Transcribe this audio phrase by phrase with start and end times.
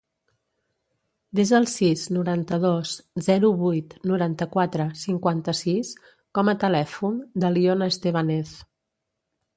[1.39, 2.93] Desa el sis, noranta-dos,
[3.27, 5.93] zero, vuit, noranta-quatre, cinquanta-sis
[6.39, 8.57] com a telèfon de l'Iona Estebanez.